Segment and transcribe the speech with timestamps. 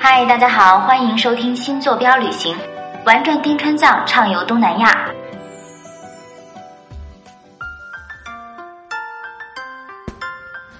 [0.00, 2.56] 嗨，大家好，欢迎收听新坐标旅行，
[3.04, 5.12] 玩转滇川藏，畅游东南亚。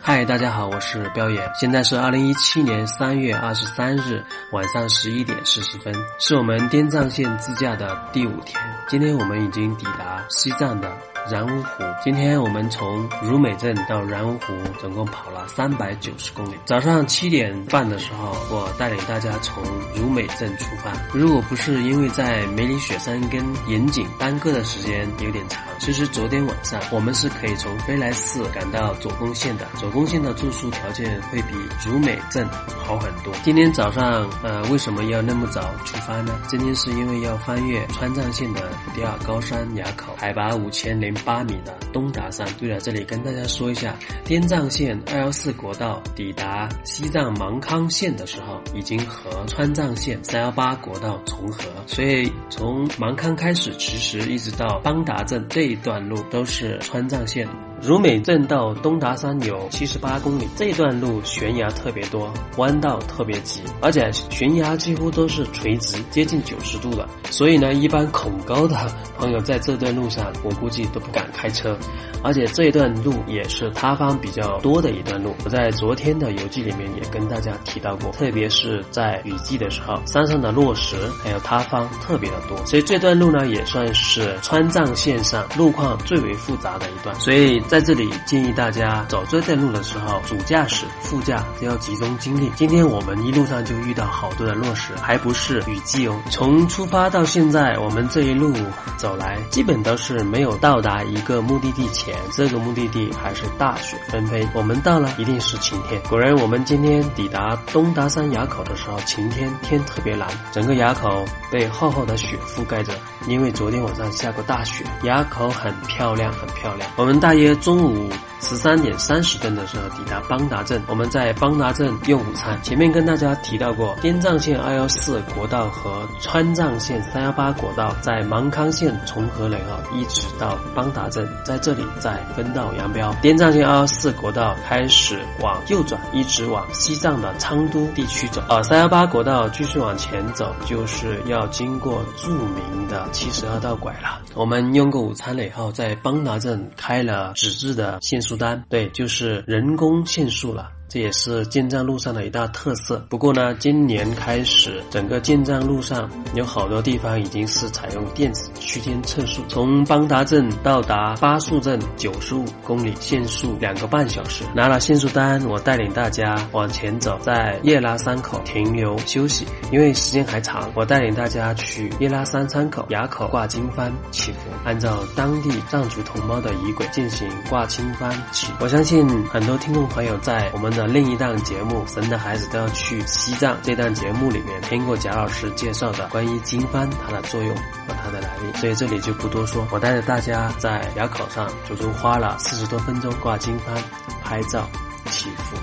[0.00, 8.62] 嗨，大家好，我是彪爷，现在是二零一七年三月二十三日晚上十一点四十分，是我们滇藏线自驾的第五天。
[8.86, 10.96] 今天我们已经抵达西藏的。
[11.30, 16.54] 然乌湖，今天我们从如美镇到然乌湖，总共跑了三百九十公里。
[16.64, 19.62] 早上七点半的时候，我带领大家从
[19.94, 20.90] 如美镇出发。
[21.12, 29.66] 如果不是因为在梅里雪山跟盐井耽搁的时间有点长，其实昨天晚上我们是可以从飞来寺赶到左贡县的。
[29.76, 31.54] 左贡县的住宿条件会比
[31.86, 33.34] 如美镇好很多。
[33.42, 36.40] 今天早上，呃，为什么要那么早出发呢？
[36.48, 41.17] 今天是因为要翻越川藏线的第二高山垭口，海拔五千零。
[41.24, 42.46] 八米的东达山。
[42.58, 57.48] 对了，这里跟大家说一下，滇藏线二幺四国道抵达西藏芒康县的时候，已经和川藏线三幺八国道重合，所以从芒康开始，其实一直到邦达镇这一段路都是川藏线。
[57.80, 67.08] 如美镇到东达山有七十八公里，这段路悬崖特别多，弯道特别急，而且悬崖几乎都是垂直，接近九十度的。
[67.30, 68.76] 所以呢，一般恐高的
[69.16, 71.78] 朋友在这段路上，我估计都不敢开车。
[72.24, 87.14] 而且这段路也是塌方比较多的一段路，我在昨天的游记里面也跟大家提到过，特别是在雨季的时候，山上的落石还有塌方特别的多，所以这段路呢也算是川藏线上路况最为复杂的一段。
[87.20, 92.50] 所以在这里建议大家走这段路的时候，主驾驶、副驾都要集中精力。
[92.56, 96.18] 今天我们一路上就遇到好多的落石，还不是雨季哦。
[96.30, 98.54] 从出发到现在，我们这一路
[98.96, 102.14] 走来，基本都是没有到达一个目的地前。
[102.32, 106.00] 这个目的地还是大雪纷飞，我们到了一定是晴天。
[106.08, 112.94] 果然，我们今天抵达东达山垭口的时候，晴天，天特别蓝，整个垭口被厚厚的雪覆盖着。
[113.26, 116.90] 因为昨天晚上下过大雪，垭口很漂亮，很漂亮。
[116.96, 118.10] 我们大约中午。
[118.40, 122.58] 十三点三十分的时候抵达邦达镇，我们在邦达镇用午餐。
[122.62, 133.12] 前面跟大家提到过，滇藏线二幺四国道和川藏线三幺八国道在芒康县重合了以后，一直到邦达镇，在这里再分道扬镳。
[133.20, 138.40] 滇藏线二幺四国道开始往右转，一直往西藏的昌都地区走。
[138.48, 144.20] 而三幺八国道继续往前走，就是要经过著名的七十二道拐了。
[144.34, 148.27] 我们用过午餐了以后，在邦达镇开了纸质的限速。
[148.36, 150.70] 单对，就是人工限速了。
[150.88, 153.04] 这也是建藏路上的一大特色。
[153.10, 159.42] 不过呢，今年开始，整个建藏路上有好多地方已经是采用电子区间测速。
[159.48, 164.44] 从邦达镇到达巴素镇九十五公里，限速两个半小时。
[164.54, 170.72] 拿了限速单，我带领大家往前走，在叶拉山口停留休息，因为时间还长。
[170.74, 178.46] 我带领大家去叶拉山山口垭口挂经幡祈福，按照当地藏族同胞的仪轨进行挂经幡祈。
[178.58, 180.77] 我相信很多听众朋友在我们。
[180.78, 189.66] 的另一档节目《神的孩子都要去西藏》这档节目里面听过贾老师介绍的关于经幡它的作用和它的来历，所以这里就不多说。
[189.72, 193.76] 我带着大家在垭口上足足花了四十多分钟挂经幡、
[194.22, 194.68] 拍照、
[195.06, 195.56] 祈福。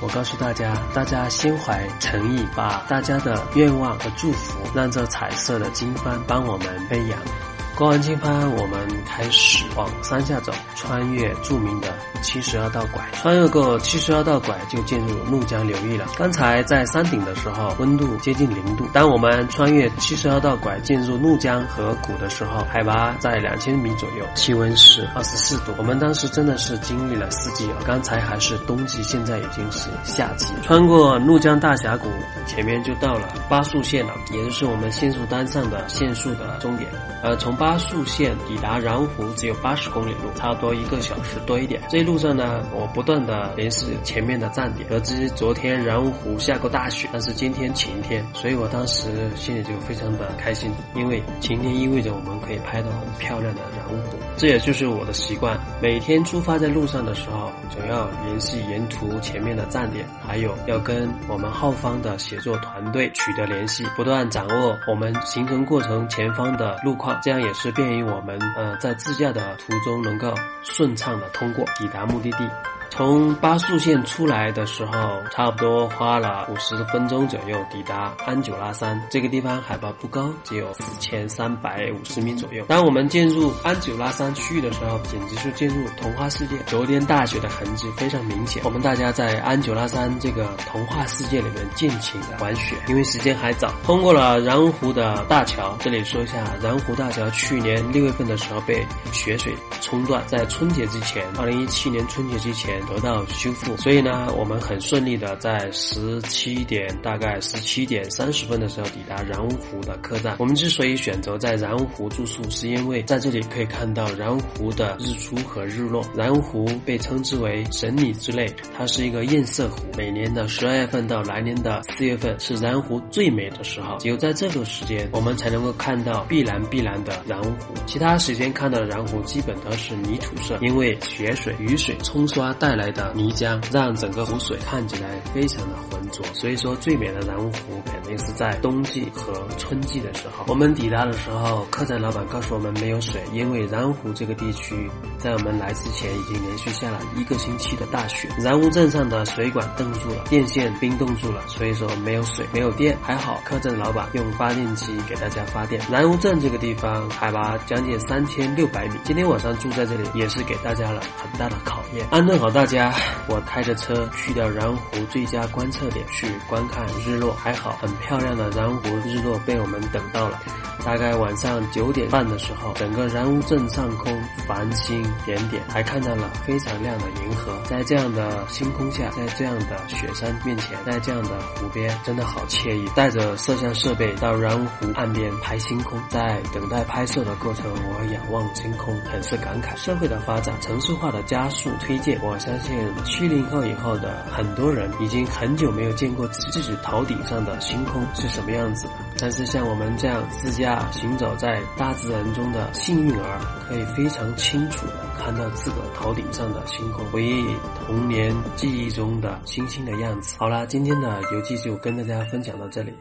[0.00, 7.49] 我告诉大家，大家心怀诚意，把大家的愿望和祝福，让这彩色的经幡帮我们飞扬。
[7.80, 11.88] 过完经幡，我们开始往山下走，穿越著名的
[12.20, 13.02] 七十二道拐。
[13.14, 16.04] 穿越过七十二道拐，就进入怒江流域了。
[16.14, 18.86] 刚才在山顶的时候，温度接近零度。
[18.92, 25.72] 当我们穿越七十二道拐进入怒江河谷的时候，海拔在两千米左右，气温是二十四度。
[25.78, 27.78] 我们当时真的是经历了四季啊！
[27.86, 30.52] 刚才还是冬季，现在已经是夏季。
[30.62, 32.10] 穿过怒江大峡谷，
[32.44, 36.90] 前面就到了巴素县了，也就是我们限速单上的限速的终点。
[37.22, 41.80] 呃，从巴素县抵达然乌湖只有八十公里路，差不多一个小时多一点。
[41.88, 54.16] 这一路上呢，我不断的联系前面的站点，得知昨天然乌湖下过大雪，但是今天晴天，所以我当时心里就非常的开心，因为晴天意味着我们可以拍到很漂亮的然乌湖。
[54.36, 67.18] 这也就是我的习惯，每天出发在路上的时候，总要联系沿途前面的站点，还有要跟我们后方的协作团队取得联系，不断掌握我们行程过程前方的路况。
[67.22, 70.32] 这样也也是便于我们呃在自驾的途中能够
[70.62, 72.48] 顺畅的通过抵达目的地。
[72.90, 74.92] 从巴素县出来的时候，
[75.30, 79.00] 差不多花了五十分钟左右抵达安久拉山。
[79.08, 82.64] 这个地方海拔不高，只有四千三百五十米左右。
[82.68, 86.56] 当我们进入安久拉山区域的时候，简直是进入童话世界。
[86.66, 88.60] 昨天大雪的痕迹非常明显。
[88.64, 93.72] 我们大家在安久拉山这个童话世界里面尽情的玩雪，因为时间还早。
[93.84, 103.76] 通过了然湖的大桥，这里说一下，然湖大桥去年六月份的时候被雪水冲断，在春节之前，二零一七年春节之前得到修复。
[103.76, 110.36] 所以呢，我们很顺利的在十七点，大概十七点三十分的时候抵达然乌湖的客栈。
[110.38, 116.04] 我们之所以选择在然乌湖住宿，是因为在这里可以看到然乌湖的日出和日落。
[116.14, 118.46] 然乌湖被称之为神里之泪，
[118.76, 119.82] 它是一个映色湖。
[119.96, 127.74] 每年的十二月份到来年的四月份是然乌湖最美的时候，只有在这个时间，我们才能够看到碧蓝碧蓝的然乌湖。
[127.86, 136.24] 其他时间看到的然乌湖基本都是泥土色，因为雪水、雨水冲刷带带来的泥浆，让整个湖水看起来非常的浑浊。
[136.32, 137.50] 所以说，最美的南湖
[137.84, 140.44] 肯定是在冬季和春季的时候。
[140.46, 144.88] 我们抵达的时候，客栈老板告诉我们没有水，因为南湖这个地区
[145.18, 152.96] 在我们来之前已经连续下了一个星期的大雪，然湖镇上的水管冻住了，电线冰冻住了，所以说没有水，没有电。
[153.02, 155.82] 还好客栈老板用发电机给大家发电。
[155.90, 162.06] 然湖镇这个地方海拔将近三千六百米，今天晚上住在这里也是给大家了很大的考验。
[162.12, 162.92] 安顿好大大家，
[163.26, 167.32] 我开着车去掉然湖最佳观测点去观看日落。
[167.32, 170.38] 还好，很漂亮的然湖日落被我们等到了。
[170.84, 177.58] 大概晚上九点半的时候，整个然乌镇上空繁星点点，还看到了非常亮的银河。
[177.64, 182.86] 在这样的星空下，在这样的雪山面前，在这样的湖边，真的好惬意。
[182.94, 189.76] 带着摄像设备到然乌湖岸边拍星空，在等待拍摄的过程，我仰望星空，很是感慨。
[189.76, 198.92] 社会的发展，城市化的加速推进，我相信七零后以后的很多人已经很久没有见过自己头顶上的星空是什么样子的。
[199.18, 200.88] 但是像我们这样自驾。
[200.92, 207.44] 行走在大自然中的幸运儿，可以非常清楚的看到自个头顶上的星空，回忆
[207.86, 210.36] 童年记忆中的星星的样子。
[210.38, 212.92] 好了，今天的游记就跟大家分享到这里，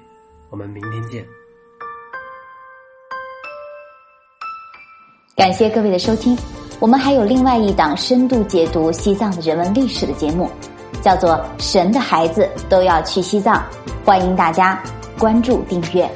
[0.49, 1.25] 我们明天见。
[5.35, 6.37] 感谢各位的收听，
[6.79, 10.49] 我们还有另外一档深度解读西藏的人文历史的节目，
[11.01, 13.55] 叫做《神的孩子都要去西藏》，
[14.05, 14.81] 欢迎大家
[15.17, 16.09] 关注订阅。